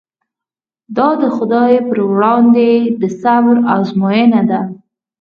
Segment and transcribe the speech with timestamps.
[0.97, 2.69] دا د خدای پر وړاندې
[2.99, 4.59] د صبر ازموینه ده.